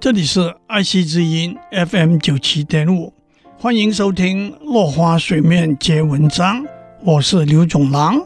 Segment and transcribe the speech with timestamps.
[0.00, 3.12] 这里是爱惜之音 FM 九七点五，
[3.58, 6.64] 欢迎收听落花水面皆文章，
[7.02, 8.24] 我是刘总郎。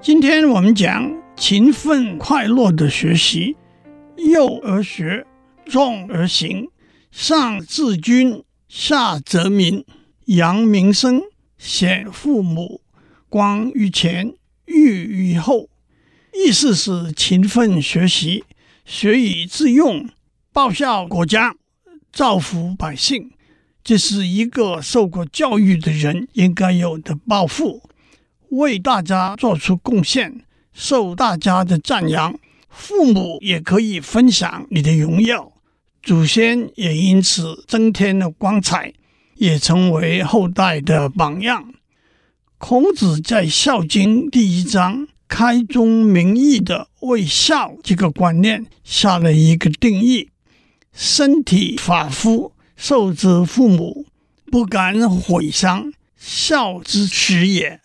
[0.00, 3.56] 今天我们讲勤奋快乐的学习，
[4.18, 5.26] 幼而学，
[5.64, 6.68] 壮而行，
[7.10, 9.84] 上治君，下则民，
[10.26, 11.20] 扬名声，
[11.58, 12.82] 显父母，
[13.28, 14.32] 光于前，
[14.66, 15.68] 裕于后。
[16.32, 18.44] 意思是勤奋学习，
[18.84, 20.08] 学以致用。
[20.52, 21.54] 报效国家，
[22.12, 23.30] 造福百姓，
[23.84, 27.88] 这是一个受过教育的人应该有的抱负。
[28.48, 32.36] 为大家做出贡献，受大家的赞扬，
[32.68, 35.52] 父母也可以分享你的荣耀，
[36.02, 38.92] 祖先也因此增添了光彩，
[39.36, 41.72] 也成为后代的榜样。
[42.58, 50.28] 孔子在《孝经》第一章开宗明义的为孝这个观念下了一个定义。
[50.92, 54.06] 身体发肤，受之父母，
[54.46, 57.80] 不敢毁伤，孝之始也。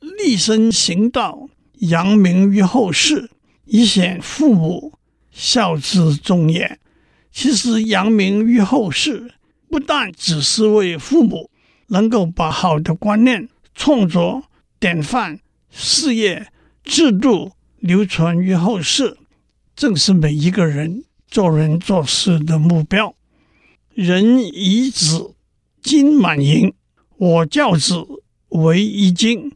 [0.00, 3.30] 立身行道，扬名于后世，
[3.66, 4.94] 以显父母，
[5.30, 6.78] 孝之终也。
[7.30, 9.32] 其实，扬名于后世，
[9.68, 11.50] 不但只是为父母
[11.88, 14.44] 能够把好的观念、创作、
[14.80, 15.38] 典范、
[15.70, 16.48] 事业、
[16.82, 19.18] 制度流传于后世，
[19.76, 21.04] 正是每一个人。
[21.30, 23.14] 做人做事的目标。
[23.94, 25.34] 人遗子
[25.82, 26.72] 金满盈，
[27.16, 28.04] 我教子
[28.48, 29.52] 为一金。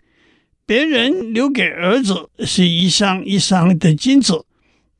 [0.64, 4.44] 别人留给儿子是一箱一箱的金子，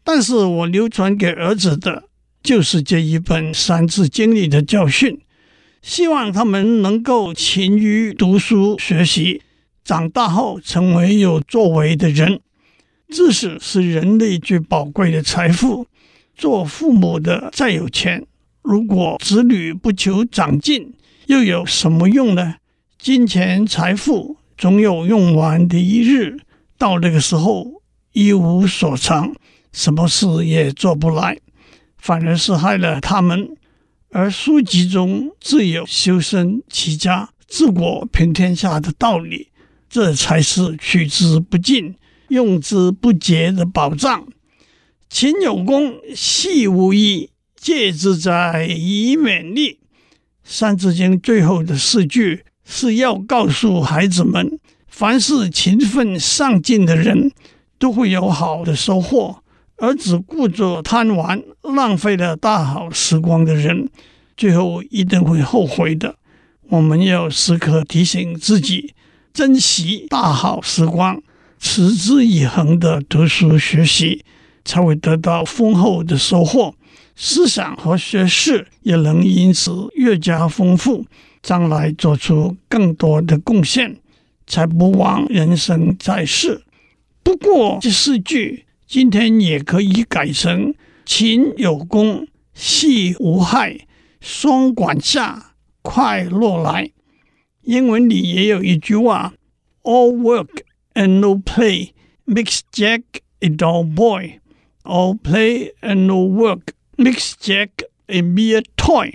[0.03, 2.05] 但是我流传给儿子的，
[2.43, 5.21] 就是这一本《三字经》里的教训。
[5.81, 9.43] 希望他们能够勤于读书学习，
[9.85, 12.41] 长大后成为有作为的人。
[13.09, 15.87] 知识是人类最宝贵的财富。
[16.35, 18.27] 做父母的再有钱，
[18.63, 20.95] 如果子女不求长进，
[21.27, 22.57] 又有什么用呢？
[22.99, 26.39] 金钱财富总有用完的一日，
[26.79, 29.35] 到那个时候一无所长，
[29.73, 31.39] 什么事也做不来，
[31.99, 33.57] 反而是害了他们。
[34.11, 39.49] 而书籍中自有修身齐家治国平天下的道理，
[39.89, 41.95] 这才是取之不尽、
[42.29, 44.27] 用之不竭的宝藏。
[45.13, 49.79] 勤有功，戏无益，戒之哉，以勉励。
[50.43, 54.59] 三字经最后的四句是要告诉孩子们：
[54.89, 57.31] 凡是勤奋上进的人，
[57.79, 59.43] 都会有好的收获；
[59.77, 63.91] 而只顾着贪玩、浪费了大好时光的人，
[64.35, 66.17] 最后一定会后悔的。
[66.71, 68.95] 我们要时刻提醒自己，
[69.35, 71.23] 珍惜大好时光，
[71.59, 74.25] 持之以恒的读书学习。
[74.65, 76.75] 才会得到丰厚的收获，
[77.17, 81.05] 思想和学识也能因此越加丰富，
[81.43, 83.99] 将来做出更多的贡献，
[84.47, 86.63] 才不枉人生在世。
[87.23, 90.75] 不过这四句今天也可以改成
[91.07, 93.87] “勤有功，戏无害，
[94.21, 96.91] 双管下，快乐来”。
[97.63, 99.35] 英文里也有一句话
[99.83, 100.63] ：“All work
[100.95, 101.91] and no play
[102.27, 103.03] makes Jack
[103.39, 104.41] a dull boy。”
[104.85, 107.69] All play and no work makes Jack
[108.07, 109.15] a mere toy。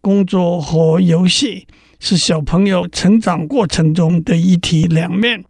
[0.00, 1.66] 工作和游戏
[2.00, 5.44] 是小朋友成长过程中的一体两面，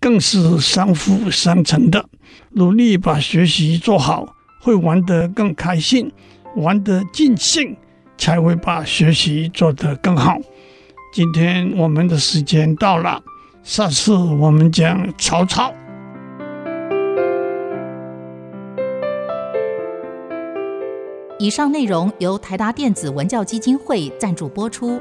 [0.00, 2.08] 更是相辅相成的。
[2.50, 4.26] 努力把学习做好，
[4.60, 6.10] 会玩得更开心，
[6.56, 7.76] 玩得尽兴，
[8.18, 10.36] 才会把学习做得更好。
[11.12, 13.22] 今天我们的时间到了，
[13.62, 15.72] 下次我们讲曹操。
[21.38, 24.98] 以上内容由台达电子文教基金会赞助播出。